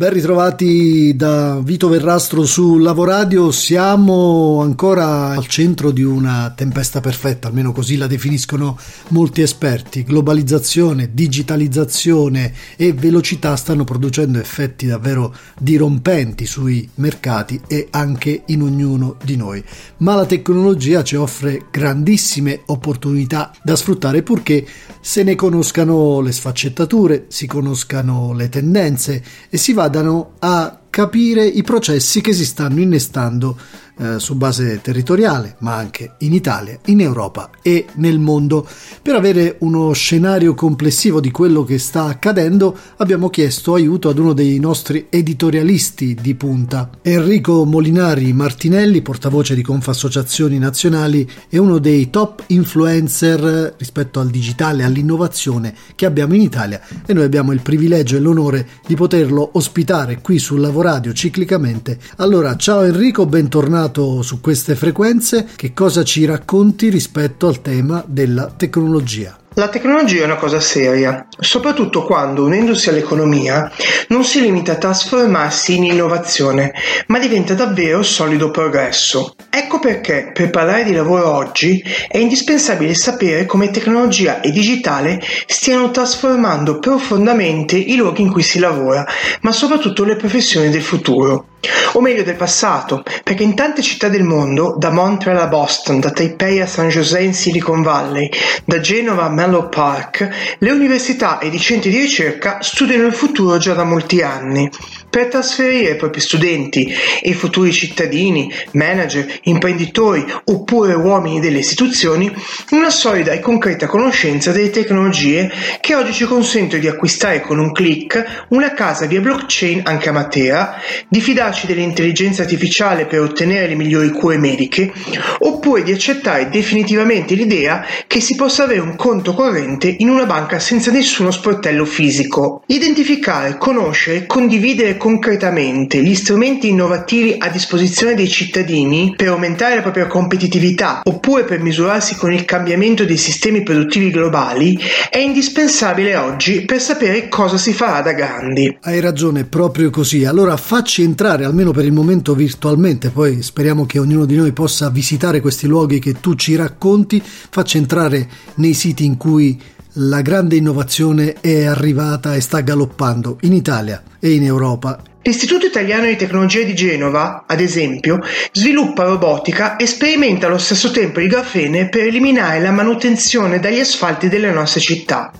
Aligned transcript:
Ben 0.00 0.14
ritrovati 0.14 1.14
da 1.14 1.60
Vito 1.62 1.90
Verrastro 1.90 2.46
su 2.46 2.78
Lavoradio, 2.78 3.50
siamo 3.50 4.62
ancora 4.62 5.32
al 5.32 5.46
centro 5.46 5.90
di 5.90 6.02
una 6.02 6.54
tempesta 6.56 7.00
perfetta, 7.00 7.48
almeno 7.48 7.72
così 7.72 7.98
la 7.98 8.06
definiscono 8.06 8.78
molti 9.08 9.42
esperti. 9.42 10.02
Globalizzazione, 10.02 11.10
digitalizzazione 11.12 12.54
e 12.76 12.94
velocità 12.94 13.54
stanno 13.56 13.84
producendo 13.84 14.38
effetti 14.38 14.86
davvero 14.86 15.34
dirompenti 15.58 16.46
sui 16.46 16.88
mercati 16.94 17.60
e 17.68 17.88
anche 17.90 18.44
in 18.46 18.62
ognuno 18.62 19.16
di 19.22 19.36
noi. 19.36 19.62
Ma 19.98 20.14
la 20.14 20.24
tecnologia 20.24 21.04
ci 21.04 21.16
offre 21.16 21.66
grandissime 21.70 22.62
opportunità 22.64 23.52
da 23.62 23.76
sfruttare 23.76 24.22
purché 24.22 24.66
se 25.02 25.22
ne 25.22 25.34
conoscano 25.34 26.20
le 26.20 26.32
sfaccettature, 26.32 27.26
si 27.28 27.46
conoscano 27.46 28.32
le 28.32 28.48
tendenze 28.48 29.22
e 29.50 29.58
si 29.58 29.74
vadano 29.90 30.34
a 30.38 30.78
capire 30.88 31.44
i 31.44 31.62
processi 31.62 32.20
che 32.20 32.32
si 32.32 32.44
stanno 32.44 32.80
innestando 32.80 33.58
eh, 34.00 34.18
su 34.18 34.34
base 34.34 34.80
territoriale, 34.80 35.56
ma 35.58 35.76
anche 35.76 36.14
in 36.20 36.32
Italia, 36.32 36.78
in 36.86 37.00
Europa 37.00 37.50
e 37.60 37.84
nel 37.96 38.18
mondo. 38.18 38.66
Per 39.02 39.14
avere 39.14 39.56
uno 39.60 39.92
scenario 39.92 40.54
complessivo 40.54 41.20
di 41.20 41.30
quello 41.30 41.64
che 41.64 41.78
sta 41.78 42.04
accadendo, 42.04 42.74
abbiamo 42.96 43.28
chiesto 43.28 43.74
aiuto 43.74 44.08
ad 44.08 44.18
uno 44.18 44.32
dei 44.32 44.58
nostri 44.58 45.08
editorialisti 45.10 46.14
di 46.14 46.34
punta, 46.34 46.88
Enrico 47.02 47.64
Molinari 47.66 48.32
Martinelli, 48.32 49.02
portavoce 49.02 49.54
di 49.54 49.62
Confassociazioni 49.62 50.58
Nazionali 50.58 51.28
e 51.50 51.58
uno 51.58 51.76
dei 51.76 52.08
top 52.08 52.44
influencer 52.46 53.74
rispetto 53.76 54.18
al 54.18 54.30
digitale 54.30 54.82
e 54.82 54.86
all'innovazione 54.86 55.74
che 55.94 56.06
abbiamo 56.06 56.34
in 56.34 56.40
Italia 56.40 56.80
e 57.04 57.12
noi 57.12 57.24
abbiamo 57.24 57.52
il 57.52 57.60
privilegio 57.60 58.16
e 58.16 58.20
l'onore 58.20 58.66
di 58.86 58.94
poterlo 58.94 59.50
ospitare 59.52 60.20
qui 60.22 60.38
sul 60.38 60.60
Lavoradio 60.60 61.12
ciclicamente. 61.12 61.98
Allora, 62.16 62.56
ciao 62.56 62.82
Enrico, 62.82 63.26
bentornato 63.26 63.89
tornato 63.90 64.22
su 64.22 64.40
queste 64.40 64.74
frequenze, 64.74 65.46
che 65.56 65.74
cosa 65.74 66.02
ci 66.04 66.24
racconti 66.24 66.88
rispetto 66.88 67.46
al 67.48 67.60
tema 67.60 68.02
della 68.06 68.50
tecnologia? 68.56 69.36
La 69.54 69.68
tecnologia 69.68 70.22
è 70.22 70.26
una 70.26 70.36
cosa 70.36 70.60
seria, 70.60 71.26
soprattutto 71.38 72.04
quando, 72.04 72.44
unendosi 72.44 72.88
all'economia, 72.88 73.70
non 74.08 74.22
si 74.22 74.40
limita 74.40 74.72
a 74.72 74.76
trasformarsi 74.76 75.76
in 75.76 75.84
innovazione, 75.84 76.72
ma 77.08 77.18
diventa 77.18 77.54
davvero 77.54 78.04
solido 78.04 78.52
progresso. 78.52 79.34
Ecco 79.50 79.80
perché, 79.80 80.30
per 80.32 80.50
parlare 80.50 80.84
di 80.84 80.92
lavoro 80.92 81.34
oggi, 81.34 81.82
è 82.08 82.18
indispensabile 82.18 82.94
sapere 82.94 83.44
come 83.44 83.72
tecnologia 83.72 84.40
e 84.40 84.52
digitale 84.52 85.20
stiano 85.46 85.90
trasformando 85.90 86.78
profondamente 86.78 87.76
i 87.76 87.96
luoghi 87.96 88.22
in 88.22 88.30
cui 88.30 88.42
si 88.42 88.60
lavora, 88.60 89.04
ma 89.40 89.50
soprattutto 89.50 90.04
le 90.04 90.14
professioni 90.14 90.70
del 90.70 90.82
futuro 90.82 91.49
o 91.92 92.00
meglio 92.00 92.22
del 92.22 92.36
passato, 92.36 93.02
perché 93.24 93.42
in 93.42 93.54
tante 93.54 93.82
città 93.82 94.08
del 94.08 94.22
mondo, 94.22 94.74
da 94.78 94.90
Montreal 94.90 95.38
a 95.38 95.46
Boston, 95.46 96.00
da 96.00 96.10
Taipei 96.10 96.60
a 96.60 96.66
San 96.66 96.88
José 96.88 97.22
in 97.22 97.34
Silicon 97.34 97.82
Valley, 97.82 98.30
da 98.64 98.80
Genova 98.80 99.24
a 99.24 99.28
Menlo 99.30 99.68
Park, 99.68 100.56
le 100.58 100.70
università 100.70 101.38
ed 101.40 101.54
i 101.54 101.58
centri 101.58 101.90
di 101.90 101.98
ricerca 101.98 102.58
studiano 102.60 103.06
il 103.06 103.14
futuro 103.14 103.58
già 103.58 103.74
da 103.74 103.84
molti 103.84 104.22
anni 104.22 104.70
per 105.10 105.26
trasferire 105.26 105.92
i 105.92 105.96
propri 105.96 106.20
studenti 106.20 106.90
e 107.20 107.34
futuri 107.34 107.72
cittadini, 107.72 108.50
manager, 108.72 109.26
imprenditori 109.42 110.24
oppure 110.44 110.94
uomini 110.94 111.40
delle 111.40 111.58
istituzioni 111.58 112.32
una 112.70 112.90
solida 112.90 113.32
e 113.32 113.40
concreta 113.40 113.86
conoscenza 113.86 114.52
delle 114.52 114.70
tecnologie 114.70 115.50
che 115.80 115.94
oggi 115.94 116.12
ci 116.12 116.24
consentono 116.24 116.80
di 116.80 116.88
acquistare 116.88 117.40
con 117.40 117.58
un 117.58 117.72
click 117.72 118.46
una 118.48 118.72
casa 118.72 119.06
via 119.06 119.20
blockchain 119.20 119.82
anche 119.84 120.08
a 120.08 120.12
Matera, 120.12 120.80
di 121.08 121.20
fidarci 121.20 121.66
dell'intelligenza 121.66 122.42
artificiale 122.42 123.06
per 123.06 123.20
ottenere 123.20 123.68
le 123.68 123.74
migliori 123.74 124.10
cure 124.10 124.38
mediche, 124.38 124.92
oppure 125.38 125.82
di 125.82 125.92
accettare 125.92 126.48
definitivamente 126.48 127.34
l'idea 127.34 127.84
che 128.06 128.20
si 128.20 128.36
possa 128.36 128.64
avere 128.64 128.80
un 128.80 128.96
conto 128.96 129.34
corrente 129.34 129.94
in 129.98 130.08
una 130.08 130.26
banca 130.26 130.58
senza 130.58 130.90
nessuno 130.90 131.30
sportello 131.30 131.84
fisico. 131.84 132.62
Identificare, 132.66 133.56
conoscere 133.58 134.18
e 134.18 134.26
condividere 134.26 134.96
concretamente 135.00 136.02
gli 136.02 136.14
strumenti 136.14 136.68
innovativi 136.68 137.36
a 137.38 137.48
disposizione 137.48 138.14
dei 138.14 138.28
cittadini 138.28 139.14
per 139.16 139.28
aumentare 139.28 139.76
la 139.76 139.80
propria 139.80 140.06
competitività 140.06 141.00
oppure 141.04 141.44
per 141.44 141.60
misurarsi 141.60 142.16
con 142.16 142.30
il 142.30 142.44
cambiamento 142.44 143.06
dei 143.06 143.16
sistemi 143.16 143.62
produttivi 143.62 144.10
globali 144.10 144.78
è 145.08 145.16
indispensabile 145.16 146.16
oggi 146.16 146.66
per 146.66 146.82
sapere 146.82 147.28
cosa 147.28 147.56
si 147.56 147.72
farà 147.72 148.02
da 148.02 148.12
grandi. 148.12 148.76
Hai 148.82 149.00
ragione, 149.00 149.44
proprio 149.44 149.88
così. 149.88 150.26
Allora 150.26 150.58
facci 150.58 151.02
entrare 151.02 151.46
almeno 151.46 151.70
per 151.70 151.86
il 151.86 151.92
momento 151.92 152.34
virtualmente, 152.34 153.08
poi 153.08 153.40
speriamo 153.40 153.86
che 153.86 153.98
ognuno 153.98 154.26
di 154.26 154.36
noi 154.36 154.52
possa 154.52 154.90
visitare 154.90 155.40
questi 155.40 155.66
luoghi 155.66 155.98
che 155.98 156.20
tu 156.20 156.34
ci 156.34 156.56
racconti, 156.56 157.22
facci 157.24 157.78
entrare 157.78 158.28
nei 158.56 158.74
siti 158.74 159.06
in 159.06 159.16
cui 159.16 159.58
la 160.02 160.22
grande 160.22 160.56
innovazione 160.56 161.34
è 161.40 161.66
arrivata 161.66 162.34
e 162.34 162.40
sta 162.40 162.60
galoppando 162.60 163.36
in 163.42 163.52
Italia 163.52 164.02
e 164.18 164.32
in 164.32 164.44
Europa 164.44 164.98
L'Istituto 165.22 165.66
Italiano 165.66 166.06
di 166.06 166.16
Tecnologia 166.16 166.62
di 166.62 166.74
Genova, 166.74 167.44
ad 167.46 167.60
esempio, 167.60 168.20
sviluppa 168.52 169.04
robotica 169.04 169.76
e 169.76 169.86
sperimenta 169.86 170.46
allo 170.46 170.56
stesso 170.56 170.90
tempo 170.90 171.20
il 171.20 171.28
grafene 171.28 171.90
per 171.90 172.06
eliminare 172.06 172.58
la 172.58 172.70
manutenzione 172.70 173.60
dagli 173.60 173.80
asfalti 173.80 174.30
delle 174.30 174.50
nostre 174.50 174.80
città. 174.80 175.30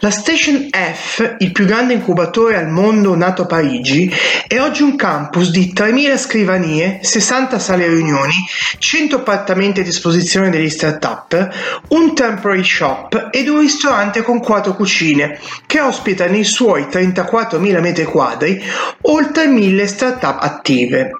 La 0.00 0.10
Station 0.10 0.68
F, 0.70 1.36
il 1.38 1.52
più 1.52 1.64
grande 1.64 1.94
incubatore 1.94 2.56
al 2.56 2.68
mondo 2.68 3.16
nato 3.16 3.42
a 3.42 3.46
Parigi, 3.46 4.12
è 4.46 4.60
oggi 4.60 4.82
un 4.82 4.96
campus 4.96 5.50
di 5.50 5.72
3.000 5.74 6.18
scrivanie, 6.18 6.98
60 7.00 7.58
sale 7.58 7.86
riunioni, 7.86 8.32
100 8.76 9.16
appartamenti 9.16 9.80
a 9.80 9.84
disposizione 9.84 10.50
degli 10.50 10.68
start-up, 10.68 11.48
un 11.88 12.14
temporary 12.14 12.64
shop 12.64 13.28
ed 13.30 13.48
un 13.48 13.60
ristorante 13.60 14.22
con 14.22 14.40
4 14.40 14.74
cucine, 14.74 15.38
che 15.66 15.80
ospita 15.80 16.26
nei 16.26 16.44
suoi 16.44 16.82
34.000 16.82 17.80
metri 17.80 18.04
quadri 18.04 18.62
oltre 19.14 19.46
1.000 19.46 19.84
start-up 19.84 20.42
attive. 20.42 21.12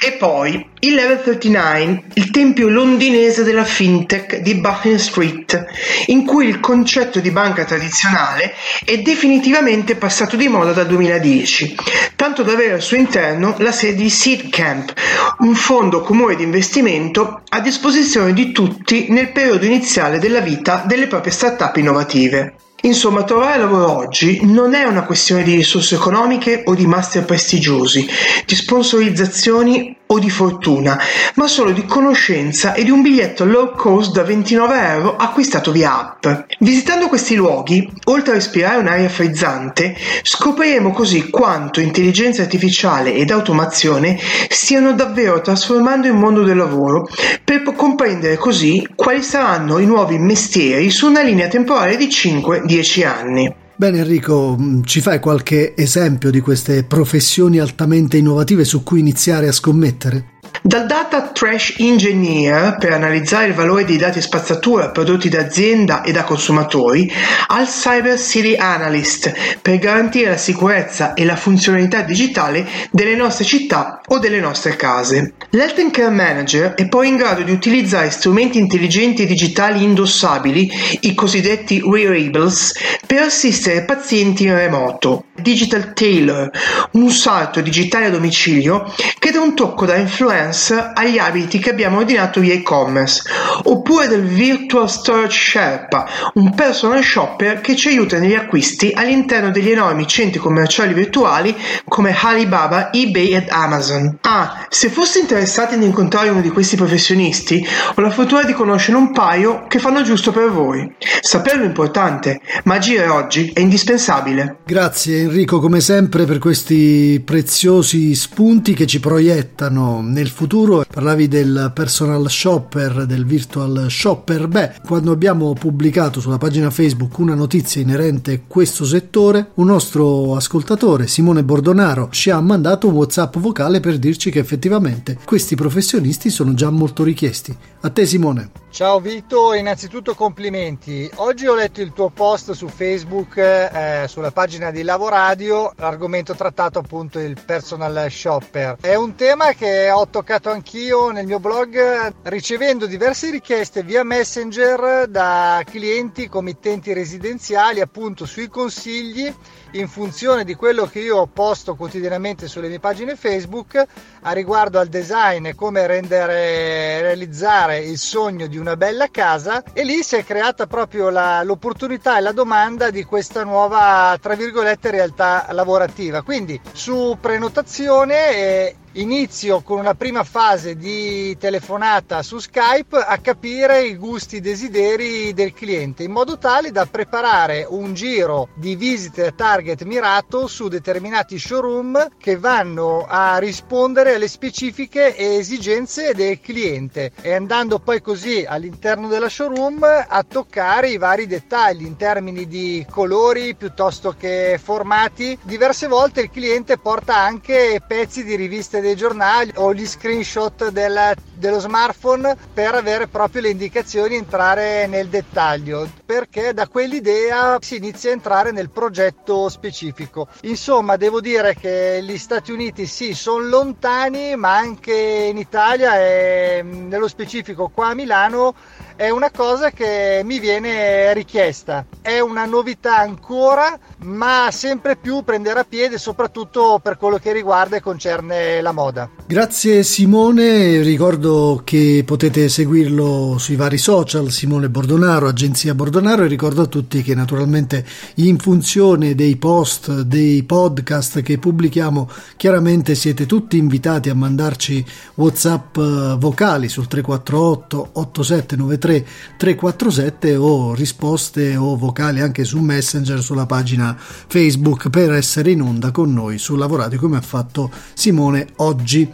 E 0.00 0.12
poi 0.12 0.66
il 0.78 0.94
Level 0.94 1.20
39, 1.20 2.04
il 2.14 2.30
tempio 2.30 2.70
londinese 2.70 3.42
della 3.42 3.64
fintech 3.64 4.38
di 4.38 4.54
Buckingham 4.54 4.98
Street, 4.98 5.66
in 6.06 6.24
cui 6.24 6.48
il 6.48 6.58
concetto 6.58 7.20
di 7.20 7.30
banca 7.30 7.64
tradizionale 7.64 8.54
è 8.82 8.96
definitivamente 9.02 9.96
passato 9.96 10.36
di 10.36 10.48
moda 10.48 10.72
dal 10.72 10.86
2010, 10.86 11.74
tanto 12.16 12.42
da 12.42 12.52
avere 12.52 12.74
al 12.74 12.82
suo 12.82 12.96
interno 12.96 13.56
la 13.58 13.72
sede 13.72 13.96
di 13.96 14.08
Seed 14.08 14.48
Camp, 14.48 14.94
un 15.40 15.54
fondo 15.54 16.00
comune 16.00 16.36
di 16.36 16.44
investimento 16.44 17.42
a 17.46 17.60
disposizione 17.60 18.32
di 18.32 18.52
tutti 18.52 19.08
nel 19.10 19.32
periodo 19.32 19.66
iniziale 19.66 20.18
della 20.18 20.40
vita 20.40 20.82
delle 20.86 21.08
proprie 21.08 21.32
start-up 21.32 21.76
innovative. 21.76 22.54
Insomma, 22.84 23.24
trovare 23.24 23.58
lavoro 23.58 23.96
oggi 23.96 24.40
non 24.44 24.74
è 24.74 24.84
una 24.84 25.04
questione 25.04 25.42
di 25.42 25.54
risorse 25.54 25.94
economiche 25.94 26.64
o 26.66 26.74
di 26.74 26.86
master 26.86 27.24
prestigiosi, 27.24 28.06
di 28.44 28.54
sponsorizzazioni 28.54 29.96
o 30.14 30.18
di 30.18 30.30
fortuna, 30.30 30.98
ma 31.34 31.46
solo 31.46 31.72
di 31.72 31.84
conoscenza 31.84 32.72
e 32.72 32.84
di 32.84 32.90
un 32.90 33.02
biglietto 33.02 33.44
low 33.44 33.74
cost 33.74 34.12
da 34.12 34.22
29 34.22 34.88
euro 34.88 35.16
acquistato 35.16 35.72
via 35.72 35.98
app. 35.98 36.26
Visitando 36.60 37.08
questi 37.08 37.34
luoghi, 37.34 37.90
oltre 38.04 38.32
a 38.32 38.34
respirare 38.34 38.78
un'aria 38.78 39.08
frizzante, 39.08 39.96
scopriremo 40.22 40.92
così 40.92 41.30
quanto 41.30 41.80
intelligenza 41.80 42.42
artificiale 42.42 43.14
ed 43.14 43.30
automazione 43.30 44.18
stiano 44.48 44.92
davvero 44.92 45.40
trasformando 45.40 46.06
il 46.06 46.14
mondo 46.14 46.42
del 46.42 46.56
lavoro, 46.56 47.08
per 47.42 47.62
comprendere 47.74 48.36
così 48.36 48.86
quali 48.94 49.22
saranno 49.22 49.78
i 49.78 49.86
nuovi 49.86 50.18
mestieri 50.18 50.90
su 50.90 51.08
una 51.08 51.22
linea 51.22 51.48
temporale 51.48 51.96
di 51.96 52.06
5-10 52.06 53.06
anni. 53.06 53.62
Bene 53.76 53.98
Enrico, 53.98 54.56
mm, 54.56 54.82
ci 54.84 55.00
fai 55.00 55.18
qualche 55.18 55.74
esempio 55.76 56.30
di 56.30 56.38
queste 56.38 56.84
professioni 56.84 57.58
altamente 57.58 58.16
innovative 58.16 58.64
su 58.64 58.84
cui 58.84 59.00
iniziare 59.00 59.48
a 59.48 59.52
scommettere? 59.52 60.33
Dal 60.62 60.86
data 60.86 61.28
trash 61.28 61.74
engineer 61.78 62.76
per 62.78 62.92
analizzare 62.92 63.46
il 63.46 63.54
valore 63.54 63.84
dei 63.84 63.96
dati 63.96 64.20
spazzatura 64.20 64.90
prodotti 64.90 65.28
da 65.28 65.40
azienda 65.40 66.02
e 66.02 66.12
da 66.12 66.24
consumatori, 66.24 67.12
al 67.48 67.66
cyber 67.66 68.18
city 68.18 68.54
analyst 68.56 69.32
per 69.60 69.78
garantire 69.78 70.30
la 70.30 70.36
sicurezza 70.36 71.14
e 71.14 71.24
la 71.24 71.36
funzionalità 71.36 72.00
digitale 72.02 72.66
delle 72.90 73.14
nostre 73.14 73.44
città 73.44 74.00
o 74.06 74.18
delle 74.18 74.40
nostre 74.40 74.76
case. 74.76 75.34
L'health 75.50 75.90
care 75.90 76.10
manager 76.10 76.74
è 76.74 76.88
poi 76.88 77.08
in 77.08 77.16
grado 77.16 77.42
di 77.42 77.52
utilizzare 77.52 78.10
strumenti 78.10 78.58
intelligenti 78.58 79.22
e 79.22 79.26
digitali 79.26 79.82
indossabili, 79.82 80.70
i 81.00 81.14
cosiddetti 81.14 81.80
wearables, 81.80 82.72
per 83.06 83.22
assistere 83.22 83.84
pazienti 83.84 84.44
in 84.44 84.54
remoto. 84.54 85.26
Digital 85.34 85.92
Tailor, 85.92 86.50
un 86.92 87.10
salto 87.10 87.60
digitale 87.60 88.06
a 88.06 88.10
domicilio 88.10 88.92
che 89.18 89.30
dà 89.30 89.40
un 89.40 89.54
tocco 89.54 89.84
da 89.84 89.96
influencer 90.44 90.92
agli 90.94 91.18
abiti 91.18 91.58
che 91.58 91.70
abbiamo 91.70 91.98
ordinato 91.98 92.40
via 92.40 92.54
e-commerce, 92.54 93.22
oppure 93.64 94.08
del 94.08 94.22
Virtual 94.22 94.88
Storage 94.88 95.38
Sherpa, 95.38 96.06
un 96.34 96.54
personal 96.54 97.02
shopper 97.02 97.60
che 97.60 97.76
ci 97.76 97.88
aiuta 97.88 98.18
negli 98.18 98.34
acquisti 98.34 98.92
all'interno 98.94 99.50
degli 99.50 99.70
enormi 99.70 100.06
centri 100.06 100.38
commerciali 100.38 100.92
virtuali 100.92 101.56
come 101.86 102.14
Alibaba, 102.20 102.92
eBay 102.92 103.34
ed 103.34 103.48
Amazon. 103.48 104.18
Ah, 104.22 104.66
se 104.68 104.88
foste 104.88 105.20
interessati 105.20 105.74
ad 105.74 105.82
incontrare 105.82 106.28
uno 106.28 106.40
di 106.40 106.50
questi 106.50 106.76
professionisti, 106.76 107.64
ho 107.94 108.00
la 108.00 108.10
fortuna 108.10 108.42
di 108.42 108.52
conoscere 108.52 108.96
un 108.96 109.12
paio 109.12 109.66
che 109.68 109.78
fanno 109.78 110.02
giusto 110.02 110.32
per 110.32 110.50
voi. 110.50 110.92
Saperlo 111.20 111.62
è 111.62 111.66
importante, 111.66 112.40
ma 112.64 112.74
agire 112.74 113.06
oggi 113.06 113.50
è 113.54 113.60
indispensabile. 113.60 114.58
Grazie 114.64 115.20
Enrico, 115.20 115.60
come 115.60 115.80
sempre, 115.80 116.24
per 116.24 116.38
questi 116.38 117.22
preziosi 117.24 118.14
spunti 118.14 118.74
che 118.74 118.86
ci 118.86 119.00
proiettano 119.00 120.00
nel 120.02 120.28
futuro. 120.34 120.84
Parlavi 120.90 121.28
del 121.28 121.70
personal 121.72 122.28
shopper, 122.28 123.06
del 123.06 123.24
virtual 123.24 123.86
shopper. 123.88 124.48
Beh, 124.48 124.74
quando 124.84 125.12
abbiamo 125.12 125.52
pubblicato 125.54 126.20
sulla 126.20 126.38
pagina 126.38 126.70
Facebook 126.70 127.18
una 127.18 127.34
notizia 127.34 127.80
inerente 127.80 128.32
a 128.32 128.40
questo 128.46 128.84
settore, 128.84 129.52
un 129.54 129.66
nostro 129.66 130.34
ascoltatore, 130.34 131.06
Simone 131.06 131.44
Bordonaro, 131.44 132.08
ci 132.10 132.30
ha 132.30 132.40
mandato 132.40 132.88
un 132.88 132.94
WhatsApp 132.94 133.36
vocale 133.38 133.78
per 133.80 133.98
dirci 133.98 134.30
che 134.30 134.40
effettivamente 134.40 135.18
questi 135.24 135.54
professionisti 135.54 136.28
sono 136.30 136.52
già 136.54 136.68
molto 136.70 137.04
richiesti. 137.04 137.56
A 137.82 137.90
te 137.90 138.04
Simone. 138.04 138.50
Ciao 138.70 138.98
Vito, 138.98 139.54
innanzitutto 139.54 140.14
complimenti. 140.14 141.08
Oggi 141.16 141.46
ho 141.46 141.54
letto 141.54 141.80
il 141.80 141.92
tuo 141.92 142.10
post 142.10 142.50
su 142.52 142.66
Facebook 142.66 143.36
eh, 143.36 144.06
sulla 144.08 144.32
pagina 144.32 144.72
di 144.72 144.82
Lavoradio, 144.82 145.72
l'argomento 145.76 146.34
trattato 146.34 146.80
appunto 146.80 147.20
il 147.20 147.38
personal 147.46 148.06
shopper. 148.10 148.78
È 148.80 148.96
un 148.96 149.14
tema 149.14 149.52
che 149.52 149.92
ho 149.92 150.08
toccato 150.24 150.50
anch'io 150.50 151.10
nel 151.10 151.26
mio 151.26 151.38
blog 151.38 152.14
ricevendo 152.22 152.86
diverse 152.86 153.30
richieste 153.30 153.82
via 153.82 154.02
Messenger 154.04 155.06
da 155.06 155.62
clienti 155.66 156.30
committenti 156.30 156.94
residenziali 156.94 157.82
appunto 157.82 158.24
sui 158.24 158.48
consigli 158.48 159.30
in 159.72 159.86
funzione 159.86 160.44
di 160.44 160.54
quello 160.54 160.86
che 160.86 161.00
io 161.00 161.26
posto 161.26 161.74
quotidianamente 161.74 162.48
sulle 162.48 162.68
mie 162.68 162.80
pagine 162.80 163.16
Facebook 163.16 163.84
a 164.22 164.32
riguardo 164.32 164.78
al 164.78 164.88
design 164.88 165.44
e 165.44 165.54
come 165.54 165.86
rendere 165.86 167.02
realizzare 167.02 167.80
il 167.80 167.98
sogno 167.98 168.46
di 168.46 168.56
una 168.56 168.78
bella 168.78 169.10
casa 169.10 169.62
e 169.74 169.84
lì 169.84 170.02
si 170.02 170.16
è 170.16 170.24
creata 170.24 170.66
proprio 170.66 171.10
la, 171.10 171.42
l'opportunità 171.42 172.16
e 172.16 172.22
la 172.22 172.32
domanda 172.32 172.88
di 172.88 173.04
questa 173.04 173.44
nuova 173.44 174.16
tra 174.18 174.34
virgolette 174.34 174.90
realtà 174.90 175.48
lavorativa. 175.50 176.22
Quindi 176.22 176.58
su 176.72 177.18
prenotazione 177.20 178.30
e 178.30 178.76
inizio 178.94 179.60
con 179.62 179.78
una 179.78 179.94
prima 179.94 180.22
fase 180.22 180.76
di 180.76 181.36
telefonata 181.38 182.22
su 182.22 182.38
Skype 182.38 182.96
a 182.96 183.18
capire 183.18 183.84
i 183.84 183.96
gusti 183.96 184.36
e 184.36 184.40
desideri 184.40 185.32
del 185.32 185.52
cliente 185.52 186.04
in 186.04 186.12
modo 186.12 186.38
tale 186.38 186.70
da 186.70 186.86
preparare 186.86 187.66
un 187.68 187.94
giro 187.94 188.48
di 188.54 188.76
visite 188.76 189.34
target 189.34 189.82
mirato 189.82 190.46
su 190.46 190.68
determinati 190.68 191.38
showroom 191.38 192.08
che 192.18 192.36
vanno 192.36 193.04
a 193.08 193.38
rispondere 193.38 194.14
alle 194.14 194.28
specifiche 194.28 195.16
esigenze 195.16 196.14
del 196.14 196.40
cliente. 196.40 197.12
E 197.20 197.32
andando 197.32 197.78
poi 197.78 198.00
così 198.00 198.44
all'interno 198.46 199.08
della 199.08 199.28
showroom 199.28 199.82
a 199.82 200.22
toccare 200.22 200.90
i 200.90 200.98
vari 200.98 201.26
dettagli 201.26 201.84
in 201.84 201.96
termini 201.96 202.46
di 202.46 202.86
colori 202.88 203.54
piuttosto 203.54 204.14
che 204.16 204.60
formati. 204.62 205.36
Diverse 205.42 205.86
volte 205.86 206.22
il 206.22 206.30
cliente 206.30 206.78
porta 206.78 207.16
anche 207.16 207.82
pezzi 207.86 208.22
di 208.24 208.36
riviste 208.36 208.80
dei 208.84 208.96
giornali 208.96 209.50
o 209.54 209.72
gli 209.72 209.86
screenshot 209.86 210.68
del, 210.68 211.14
dello 211.32 211.58
smartphone 211.58 212.36
per 212.52 212.74
avere 212.74 213.08
proprio 213.08 213.40
le 213.40 213.48
indicazioni 213.48 214.16
entrare 214.16 214.86
nel 214.86 215.08
dettaglio 215.08 215.88
perché 216.04 216.52
da 216.52 216.68
quell'idea 216.68 217.56
si 217.60 217.76
inizia 217.76 218.10
a 218.10 218.12
entrare 218.12 218.52
nel 218.52 218.68
progetto 218.68 219.48
specifico. 219.48 220.28
Insomma 220.42 220.96
devo 220.96 221.22
dire 221.22 221.54
che 221.54 222.00
gli 222.02 222.18
Stati 222.18 222.52
Uniti 222.52 222.84
sì 222.86 223.14
sono 223.14 223.48
lontani 223.48 224.36
ma 224.36 224.54
anche 224.54 224.92
in 224.94 225.38
Italia 225.38 225.98
e 225.98 226.62
nello 226.62 227.08
specifico 227.08 227.70
qua 227.72 227.88
a 227.88 227.94
Milano 227.94 228.54
è 228.96 229.10
una 229.10 229.30
cosa 229.30 229.70
che 229.70 230.22
mi 230.24 230.38
viene 230.38 231.12
richiesta. 231.14 231.84
È 232.00 232.20
una 232.20 232.44
novità 232.44 232.98
ancora, 232.98 233.76
ma 234.04 234.48
sempre 234.52 234.96
più 234.96 235.22
prenderà 235.24 235.64
piede, 235.64 235.98
soprattutto 235.98 236.78
per 236.82 236.96
quello 236.96 237.18
che 237.18 237.32
riguarda 237.32 237.76
e 237.76 237.80
concerne 237.80 238.60
la 238.60 238.72
moda. 238.72 239.10
Grazie 239.26 239.82
Simone, 239.82 240.82
ricordo 240.82 241.62
che 241.64 242.04
potete 242.06 242.48
seguirlo 242.48 243.36
sui 243.38 243.56
vari 243.56 243.78
social, 243.78 244.30
Simone 244.30 244.68
Bordonaro, 244.68 245.26
Agenzia 245.26 245.74
Bordonaro 245.74 246.24
e 246.24 246.28
ricordo 246.28 246.62
a 246.62 246.66
tutti 246.66 247.02
che 247.02 247.14
naturalmente 247.14 247.84
in 248.16 248.38
funzione 248.38 249.14
dei 249.14 249.36
post, 249.36 250.02
dei 250.02 250.42
podcast 250.44 251.22
che 251.22 251.38
pubblichiamo, 251.38 252.08
chiaramente 252.36 252.94
siete 252.94 253.26
tutti 253.26 253.56
invitati 253.56 254.08
a 254.08 254.14
mandarci 254.14 254.84
WhatsApp 255.14 255.76
eh, 255.78 256.16
vocali 256.18 256.68
sul 256.68 256.86
348 256.86 257.88
8793 257.92 258.83
347 258.84 260.36
o 260.36 260.74
risposte 260.74 261.56
o 261.56 261.74
vocali 261.74 262.20
anche 262.20 262.44
su 262.44 262.60
Messenger 262.60 263.22
sulla 263.22 263.46
pagina 263.46 263.96
Facebook 263.98 264.90
per 264.90 265.12
essere 265.12 265.52
in 265.52 265.62
onda 265.62 265.90
con 265.90 266.12
noi 266.12 266.36
su 266.36 266.54
Lavoradio 266.54 266.98
come 266.98 267.16
ha 267.16 267.22
fatto 267.22 267.70
Simone 267.94 268.46
oggi. 268.56 269.10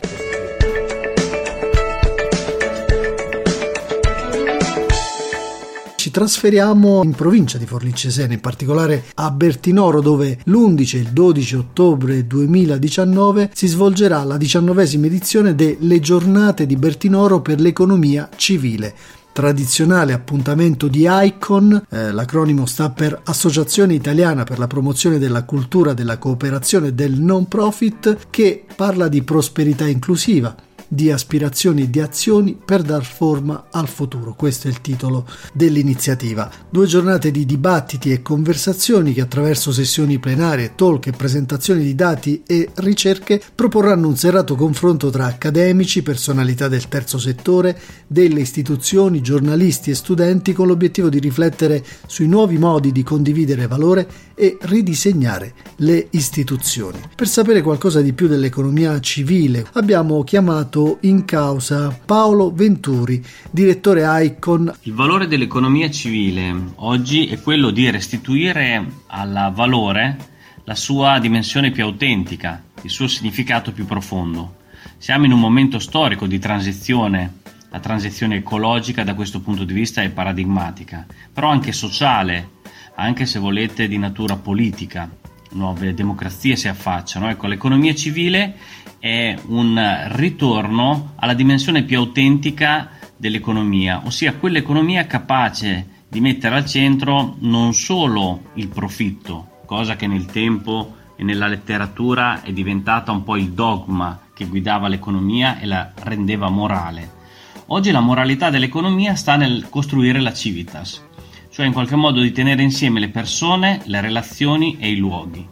Ci 5.94 6.10
trasferiamo 6.10 7.04
in 7.04 7.12
provincia 7.12 7.56
di 7.56 7.66
Forlì 7.66 7.94
Cesena, 7.94 8.32
in 8.32 8.40
particolare 8.40 9.04
a 9.16 9.30
Bertinoro, 9.30 10.00
dove 10.00 10.38
l'11 10.44 10.96
e 10.96 10.98
il 10.98 11.10
12 11.10 11.56
ottobre 11.56 12.26
2019 12.26 13.50
si 13.52 13.68
svolgerà 13.68 14.24
la 14.24 14.36
diciannovesima 14.36 15.06
edizione 15.06 15.54
delle 15.54 16.00
giornate 16.00 16.66
di 16.66 16.74
Bertinoro 16.74 17.40
per 17.40 17.60
l'economia 17.60 18.28
civile 18.34 19.18
tradizionale 19.40 20.12
appuntamento 20.12 20.86
di 20.86 21.06
ICON, 21.08 21.86
eh, 21.88 22.12
l'acronimo 22.12 22.66
sta 22.66 22.90
per 22.90 23.18
Associazione 23.24 23.94
Italiana 23.94 24.44
per 24.44 24.58
la 24.58 24.66
promozione 24.66 25.18
della 25.18 25.44
cultura 25.44 25.94
della 25.94 26.18
cooperazione 26.18 26.88
e 26.88 26.92
del 26.92 27.18
non 27.18 27.48
profit, 27.48 28.26
che 28.28 28.66
parla 28.76 29.08
di 29.08 29.22
prosperità 29.22 29.86
inclusiva 29.86 30.54
di 30.92 31.12
aspirazioni 31.12 31.82
e 31.82 31.90
di 31.90 32.00
azioni 32.00 32.58
per 32.62 32.82
dar 32.82 33.04
forma 33.04 33.66
al 33.70 33.86
futuro. 33.86 34.34
Questo 34.34 34.66
è 34.66 34.70
il 34.70 34.80
titolo 34.80 35.24
dell'iniziativa. 35.52 36.50
Due 36.68 36.86
giornate 36.86 37.30
di 37.30 37.46
dibattiti 37.46 38.10
e 38.10 38.22
conversazioni 38.22 39.12
che 39.12 39.20
attraverso 39.20 39.70
sessioni 39.70 40.18
plenarie, 40.18 40.74
talk 40.74 41.06
e 41.06 41.12
presentazioni 41.12 41.84
di 41.84 41.94
dati 41.94 42.42
e 42.44 42.70
ricerche 42.74 43.40
proporranno 43.54 44.08
un 44.08 44.16
serrato 44.16 44.56
confronto 44.56 45.10
tra 45.10 45.26
accademici, 45.26 46.02
personalità 46.02 46.66
del 46.66 46.88
terzo 46.88 47.18
settore, 47.18 47.78
delle 48.08 48.40
istituzioni, 48.40 49.20
giornalisti 49.22 49.90
e 49.90 49.94
studenti 49.94 50.52
con 50.52 50.66
l'obiettivo 50.66 51.08
di 51.08 51.20
riflettere 51.20 51.84
sui 52.08 52.26
nuovi 52.26 52.58
modi 52.58 52.90
di 52.90 53.04
condividere 53.04 53.68
valore 53.68 54.08
e 54.34 54.58
ridisegnare 54.62 55.54
le 55.76 56.08
istituzioni. 56.10 56.98
Per 57.14 57.28
sapere 57.28 57.62
qualcosa 57.62 58.00
di 58.00 58.12
più 58.12 58.26
dell'economia 58.26 58.98
civile 58.98 59.64
abbiamo 59.74 60.24
chiamato 60.24 60.79
chiamato 60.80 60.98
in 61.02 61.24
causa 61.24 61.90
Paolo 62.04 62.50
Venturi, 62.52 63.22
direttore 63.50 64.04
ICON. 64.24 64.74
Il 64.82 64.94
valore 64.94 65.26
dell'economia 65.26 65.90
civile 65.90 66.54
oggi 66.76 67.26
è 67.26 67.40
quello 67.40 67.70
di 67.70 67.90
restituire 67.90 68.84
al 69.08 69.52
valore 69.54 70.28
la 70.64 70.74
sua 70.74 71.18
dimensione 71.18 71.70
più 71.70 71.84
autentica, 71.84 72.62
il 72.82 72.90
suo 72.90 73.08
significato 73.08 73.72
più 73.72 73.84
profondo. 73.84 74.56
Siamo 74.96 75.24
in 75.24 75.32
un 75.32 75.40
momento 75.40 75.78
storico 75.78 76.26
di 76.26 76.38
transizione 76.38 77.38
la 77.72 77.78
transizione 77.78 78.36
ecologica 78.36 79.04
da 79.04 79.14
questo 79.14 79.40
punto 79.40 79.62
di 79.62 79.72
vista 79.72 80.02
è 80.02 80.10
paradigmatica, 80.10 81.06
però 81.32 81.50
anche 81.50 81.70
sociale, 81.70 82.58
anche 82.96 83.26
se 83.26 83.38
volete 83.38 83.86
di 83.86 83.96
natura 83.96 84.34
politica. 84.34 85.08
Nuove 85.52 85.94
democrazie 85.94 86.56
si 86.56 86.68
affacciano. 86.68 87.28
Ecco, 87.28 87.46
l'economia 87.46 87.94
civile 87.94 88.56
è 88.98 89.36
un 89.46 90.06
ritorno 90.12 91.12
alla 91.16 91.34
dimensione 91.34 91.82
più 91.82 91.98
autentica 91.98 92.90
dell'economia, 93.16 94.02
ossia 94.04 94.34
quell'economia 94.34 95.06
capace 95.06 95.98
di 96.08 96.20
mettere 96.20 96.56
al 96.56 96.66
centro 96.66 97.36
non 97.40 97.72
solo 97.74 98.50
il 98.54 98.68
profitto, 98.68 99.60
cosa 99.66 99.96
che 99.96 100.06
nel 100.06 100.26
tempo 100.26 100.96
e 101.16 101.22
nella 101.22 101.46
letteratura 101.46 102.42
è 102.42 102.52
diventata 102.52 103.12
un 103.12 103.22
po' 103.22 103.36
il 103.36 103.52
dogma 103.52 104.18
che 104.32 104.46
guidava 104.46 104.88
l'economia 104.88 105.60
e 105.60 105.66
la 105.66 105.92
rendeva 106.02 106.48
morale. 106.48 107.18
Oggi 107.66 107.90
la 107.90 108.00
moralità 108.00 108.50
dell'economia 108.50 109.14
sta 109.14 109.36
nel 109.36 109.68
costruire 109.68 110.20
la 110.20 110.32
civitas, 110.32 111.04
cioè 111.50 111.66
in 111.66 111.72
qualche 111.72 111.96
modo 111.96 112.20
di 112.20 112.32
tenere 112.32 112.62
insieme 112.62 113.00
le 113.00 113.08
persone, 113.08 113.80
le 113.84 114.00
relazioni 114.00 114.76
e 114.78 114.90
i 114.90 114.96
luoghi. 114.96 115.46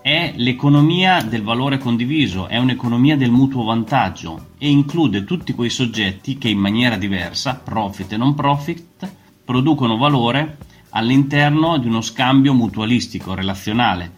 È 0.00 0.32
l'economia 0.36 1.20
del 1.22 1.42
valore 1.42 1.78
condiviso, 1.78 2.46
è 2.46 2.56
un'economia 2.58 3.16
del 3.16 3.30
mutuo 3.30 3.64
vantaggio 3.64 4.50
e 4.58 4.68
include 4.68 5.24
tutti 5.24 5.52
quei 5.52 5.70
soggetti 5.70 6.38
che 6.38 6.48
in 6.48 6.58
maniera 6.58 6.96
diversa, 6.96 7.60
profit 7.62 8.12
e 8.12 8.16
non 8.16 8.34
profit, 8.34 9.10
producono 9.44 9.96
valore 9.96 10.58
all'interno 10.90 11.76
di 11.78 11.88
uno 11.88 12.00
scambio 12.00 12.54
mutualistico, 12.54 13.34
relazionale, 13.34 14.12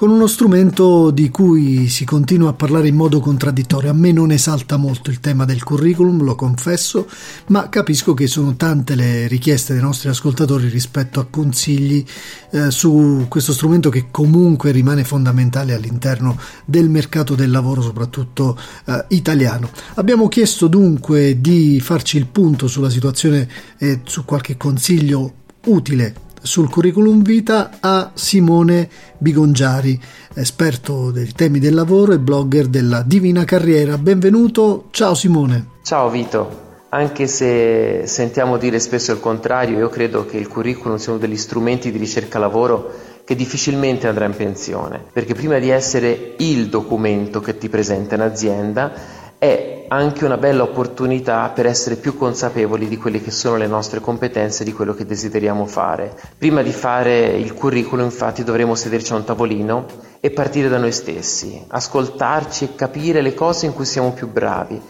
con 0.00 0.08
uno 0.08 0.26
strumento 0.26 1.10
di 1.10 1.28
cui 1.28 1.86
si 1.88 2.06
continua 2.06 2.48
a 2.48 2.52
parlare 2.54 2.88
in 2.88 2.94
modo 2.94 3.20
contraddittorio. 3.20 3.90
A 3.90 3.92
me 3.92 4.12
non 4.12 4.30
esalta 4.30 4.78
molto 4.78 5.10
il 5.10 5.20
tema 5.20 5.44
del 5.44 5.62
curriculum, 5.62 6.22
lo 6.22 6.36
confesso, 6.36 7.06
ma 7.48 7.68
capisco 7.68 8.14
che 8.14 8.26
sono 8.26 8.56
tante 8.56 8.94
le 8.94 9.26
richieste 9.26 9.74
dei 9.74 9.82
nostri 9.82 10.08
ascoltatori 10.08 10.68
rispetto 10.68 11.20
a 11.20 11.26
consigli 11.28 12.02
eh, 12.50 12.70
su 12.70 13.26
questo 13.28 13.52
strumento 13.52 13.90
che 13.90 14.06
comunque 14.10 14.70
rimane 14.70 15.04
fondamentale 15.04 15.74
all'interno 15.74 16.38
del 16.64 16.88
mercato 16.88 17.34
del 17.34 17.50
lavoro, 17.50 17.82
soprattutto 17.82 18.58
eh, 18.86 19.04
italiano. 19.08 19.70
Abbiamo 19.94 20.28
chiesto 20.28 20.66
dunque 20.66 21.40
di 21.40 21.80
farci 21.80 22.16
il 22.16 22.26
punto 22.26 22.66
sulla 22.66 22.90
situazione 22.90 23.48
e 23.78 24.00
su 24.04 24.24
qualche 24.24 24.56
consiglio 24.56 25.32
utile 25.66 26.28
sul 26.42 26.70
curriculum 26.70 27.22
vita 27.22 27.78
a 27.80 28.12
Simone 28.14 28.88
Bigongiari, 29.18 30.00
esperto 30.34 31.10
dei 31.10 31.32
temi 31.32 31.58
del 31.58 31.74
lavoro 31.74 32.12
e 32.12 32.18
blogger 32.18 32.68
della 32.68 33.02
Divina 33.02 33.44
Carriera. 33.44 33.98
Benvenuto, 33.98 34.86
ciao 34.90 35.14
Simone. 35.14 35.66
Ciao 35.82 36.08
Vito. 36.08 36.69
Anche 36.92 37.28
se 37.28 38.02
sentiamo 38.06 38.56
dire 38.56 38.80
spesso 38.80 39.12
il 39.12 39.20
contrario, 39.20 39.78
io 39.78 39.88
credo 39.88 40.26
che 40.26 40.38
il 40.38 40.48
curriculum 40.48 40.96
sia 40.96 41.12
uno 41.12 41.20
degli 41.20 41.36
strumenti 41.36 41.92
di 41.92 41.98
ricerca 41.98 42.40
lavoro 42.40 42.90
che 43.24 43.36
difficilmente 43.36 44.08
andrà 44.08 44.24
in 44.24 44.34
pensione, 44.34 45.00
perché 45.12 45.34
prima 45.34 45.60
di 45.60 45.70
essere 45.70 46.34
il 46.38 46.68
documento 46.68 47.38
che 47.38 47.56
ti 47.56 47.68
presenta 47.68 48.16
in 48.16 48.22
azienda 48.22 48.92
è 49.38 49.84
anche 49.86 50.24
una 50.24 50.36
bella 50.36 50.64
opportunità 50.64 51.48
per 51.54 51.66
essere 51.66 51.94
più 51.94 52.16
consapevoli 52.16 52.88
di 52.88 52.96
quelle 52.96 53.22
che 53.22 53.30
sono 53.30 53.56
le 53.56 53.68
nostre 53.68 54.00
competenze, 54.00 54.64
di 54.64 54.72
quello 54.72 54.92
che 54.92 55.06
desideriamo 55.06 55.66
fare. 55.66 56.12
Prima 56.36 56.60
di 56.60 56.72
fare 56.72 57.26
il 57.26 57.54
curriculum 57.54 58.06
infatti 58.06 58.42
dovremo 58.42 58.74
sederci 58.74 59.12
a 59.12 59.16
un 59.16 59.24
tavolino 59.24 59.86
e 60.18 60.30
partire 60.32 60.68
da 60.68 60.78
noi 60.78 60.92
stessi, 60.92 61.64
ascoltarci 61.68 62.64
e 62.64 62.74
capire 62.74 63.20
le 63.20 63.32
cose 63.32 63.66
in 63.66 63.74
cui 63.74 63.84
siamo 63.84 64.12
più 64.12 64.28
bravi, 64.28 64.80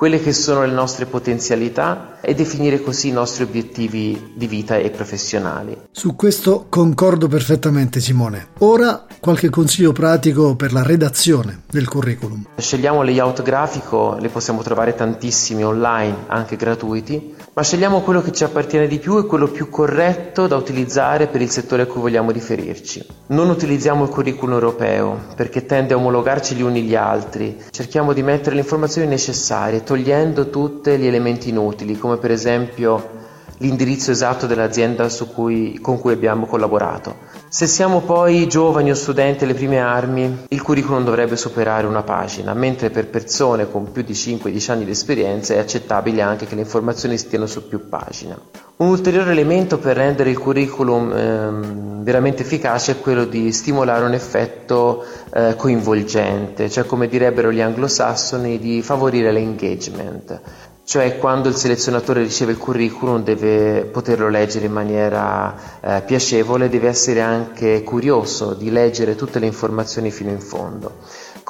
quelle 0.00 0.18
che 0.18 0.32
sono 0.32 0.64
le 0.64 0.72
nostre 0.72 1.04
potenzialità 1.04 2.20
e 2.22 2.32
definire 2.34 2.80
così 2.80 3.08
i 3.08 3.12
nostri 3.12 3.44
obiettivi 3.44 4.32
di 4.34 4.46
vita 4.46 4.76
e 4.76 4.88
professionali. 4.88 5.76
Su 5.90 6.16
questo 6.16 6.64
concordo 6.70 7.28
perfettamente 7.28 8.00
Simone. 8.00 8.48
Ora 8.60 9.04
qualche 9.20 9.50
consiglio 9.50 9.92
pratico 9.92 10.56
per 10.56 10.72
la 10.72 10.82
redazione 10.82 11.64
del 11.70 11.86
curriculum. 11.86 12.46
Scegliamo 12.56 13.02
layout 13.02 13.42
grafico, 13.42 14.16
le 14.18 14.30
possiamo 14.30 14.62
trovare 14.62 14.94
tantissimi 14.94 15.62
online, 15.62 16.24
anche 16.28 16.56
gratuiti, 16.56 17.34
ma 17.52 17.62
scegliamo 17.62 18.00
quello 18.00 18.22
che 18.22 18.32
ci 18.32 18.42
appartiene 18.42 18.88
di 18.88 18.98
più 18.98 19.18
e 19.18 19.26
quello 19.26 19.48
più 19.48 19.68
corretto 19.68 20.46
da 20.46 20.56
utilizzare 20.56 21.26
per 21.26 21.42
il 21.42 21.50
settore 21.50 21.82
a 21.82 21.86
cui 21.86 22.00
vogliamo 22.00 22.30
riferirci. 22.30 23.04
Non 23.26 23.50
utilizziamo 23.50 24.04
il 24.04 24.08
curriculum 24.08 24.54
europeo 24.54 25.26
perché 25.36 25.66
tende 25.66 25.92
a 25.92 25.98
omologarci 25.98 26.54
gli 26.54 26.62
uni 26.62 26.84
gli 26.84 26.94
altri, 26.94 27.58
cerchiamo 27.70 28.14
di 28.14 28.22
mettere 28.22 28.54
le 28.54 28.62
informazioni 28.62 29.06
necessarie 29.06 29.82
togliendo 29.90 30.50
tutti 30.50 30.96
gli 30.96 31.06
elementi 31.08 31.48
inutili, 31.48 31.98
come 31.98 32.16
per 32.16 32.30
esempio 32.30 33.19
l'indirizzo 33.60 34.10
esatto 34.10 34.46
dell'azienda 34.46 35.08
cui, 35.32 35.78
con 35.80 35.98
cui 35.98 36.12
abbiamo 36.12 36.46
collaborato. 36.46 37.28
Se 37.48 37.66
siamo 37.66 38.00
poi 38.00 38.46
giovani 38.46 38.90
o 38.90 38.94
studenti 38.94 39.44
alle 39.44 39.54
prime 39.54 39.80
armi, 39.80 40.44
il 40.48 40.62
curriculum 40.62 41.04
dovrebbe 41.04 41.36
superare 41.36 41.86
una 41.86 42.02
pagina, 42.02 42.54
mentre 42.54 42.90
per 42.90 43.08
persone 43.08 43.70
con 43.70 43.90
più 43.92 44.02
di 44.02 44.12
5-10 44.12 44.70
anni 44.70 44.84
di 44.84 44.92
esperienza 44.92 45.54
è 45.54 45.58
accettabile 45.58 46.22
anche 46.22 46.46
che 46.46 46.54
le 46.54 46.62
informazioni 46.62 47.18
stiano 47.18 47.46
su 47.46 47.66
più 47.68 47.88
pagine. 47.88 48.36
Un 48.76 48.88
ulteriore 48.88 49.32
elemento 49.32 49.78
per 49.78 49.96
rendere 49.96 50.30
il 50.30 50.38
curriculum 50.38 51.12
ehm, 51.12 52.02
veramente 52.02 52.42
efficace 52.42 52.92
è 52.92 53.00
quello 53.00 53.26
di 53.26 53.52
stimolare 53.52 54.06
un 54.06 54.14
effetto 54.14 55.04
eh, 55.34 55.54
coinvolgente, 55.56 56.70
cioè 56.70 56.86
come 56.86 57.08
direbbero 57.08 57.52
gli 57.52 57.60
anglosassoni 57.60 58.58
di 58.58 58.80
favorire 58.80 59.32
l'engagement 59.32 60.40
cioè 60.90 61.18
quando 61.18 61.48
il 61.48 61.54
selezionatore 61.54 62.20
riceve 62.24 62.50
il 62.50 62.58
curriculum 62.58 63.22
deve 63.22 63.84
poterlo 63.84 64.28
leggere 64.28 64.66
in 64.66 64.72
maniera 64.72 65.54
eh, 65.80 66.02
piacevole, 66.02 66.68
deve 66.68 66.88
essere 66.88 67.20
anche 67.20 67.84
curioso 67.84 68.54
di 68.54 68.72
leggere 68.72 69.14
tutte 69.14 69.38
le 69.38 69.46
informazioni 69.46 70.10
fino 70.10 70.30
in 70.30 70.40
fondo. 70.40 70.96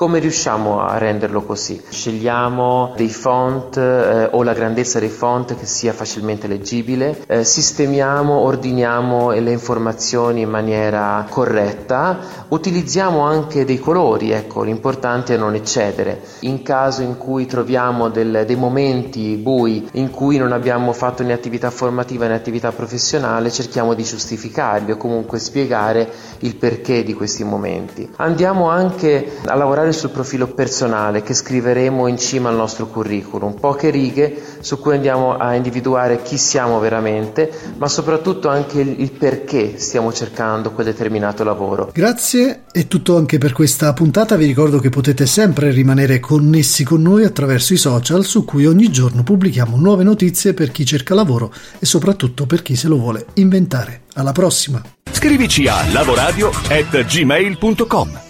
Come 0.00 0.18
riusciamo 0.18 0.80
a 0.80 0.96
renderlo 0.96 1.42
così? 1.42 1.78
Scegliamo 1.86 2.94
dei 2.96 3.10
font 3.10 3.76
eh, 3.76 4.30
o 4.32 4.42
la 4.42 4.54
grandezza 4.54 4.98
dei 4.98 5.10
font 5.10 5.54
che 5.54 5.66
sia 5.66 5.92
facilmente 5.92 6.46
leggibile, 6.46 7.22
eh, 7.26 7.44
sistemiamo, 7.44 8.32
ordiniamo 8.32 9.32
le 9.32 9.52
informazioni 9.52 10.40
in 10.40 10.48
maniera 10.48 11.26
corretta, 11.28 12.18
utilizziamo 12.48 13.20
anche 13.20 13.66
dei 13.66 13.78
colori, 13.78 14.30
ecco, 14.30 14.62
l'importante 14.62 15.34
è 15.34 15.36
non 15.36 15.54
eccedere. 15.54 16.22
In 16.40 16.62
caso 16.62 17.02
in 17.02 17.18
cui 17.18 17.44
troviamo 17.44 18.08
del, 18.08 18.44
dei 18.46 18.56
momenti 18.56 19.36
bui 19.36 19.86
in 19.92 20.10
cui 20.10 20.38
non 20.38 20.52
abbiamo 20.52 20.94
fatto 20.94 21.22
né 21.22 21.34
attività 21.34 21.68
formativa 21.68 22.26
né 22.26 22.32
attività 22.32 22.72
professionale, 22.72 23.50
cerchiamo 23.50 23.92
di 23.92 24.04
giustificarli 24.04 24.92
o 24.92 24.96
comunque 24.96 25.38
spiegare 25.38 26.10
il 26.38 26.56
perché 26.56 27.02
di 27.02 27.12
questi 27.12 27.44
momenti. 27.44 28.10
Andiamo 28.16 28.70
anche 28.70 29.32
a 29.44 29.54
lavorare 29.54 29.88
lavorare 29.90 29.92
sul 29.92 30.10
profilo 30.10 30.48
personale 30.48 31.22
che 31.22 31.32
scriveremo 31.34 32.06
in 32.06 32.16
cima 32.18 32.48
al 32.48 32.56
nostro 32.56 32.86
curriculum, 32.86 33.52
poche 33.54 33.90
righe 33.90 34.40
su 34.60 34.78
cui 34.78 34.94
andiamo 34.94 35.36
a 35.36 35.54
individuare 35.54 36.22
chi 36.22 36.38
siamo 36.38 36.78
veramente, 36.78 37.50
ma 37.76 37.88
soprattutto 37.88 38.48
anche 38.48 38.80
il, 38.80 39.00
il 39.00 39.10
perché 39.10 39.78
stiamo 39.78 40.12
cercando 40.12 40.70
quel 40.72 40.86
determinato 40.86 41.44
lavoro. 41.44 41.90
Grazie, 41.92 42.62
è 42.70 42.86
tutto 42.86 43.16
anche 43.16 43.38
per 43.38 43.52
questa 43.52 43.92
puntata. 43.92 44.36
Vi 44.36 44.46
ricordo 44.46 44.78
che 44.78 44.88
potete 44.88 45.26
sempre 45.26 45.70
rimanere 45.70 46.20
connessi 46.20 46.84
con 46.84 47.02
noi 47.02 47.24
attraverso 47.24 47.74
i 47.74 47.78
social 47.78 48.24
su 48.24 48.44
cui 48.44 48.66
ogni 48.66 48.90
giorno 48.90 49.22
pubblichiamo 49.22 49.76
nuove 49.76 50.02
notizie 50.04 50.54
per 50.54 50.70
chi 50.70 50.86
cerca 50.86 51.14
lavoro 51.14 51.52
e 51.78 51.86
soprattutto 51.86 52.46
per 52.46 52.62
chi 52.62 52.76
se 52.76 52.88
lo 52.88 52.96
vuole 52.96 53.26
inventare. 53.34 54.02
Alla 54.14 54.32
prossima! 54.32 54.82
Scrivici 55.10 55.66
a 55.66 55.84
lavoradio.gmail.com 55.92 58.29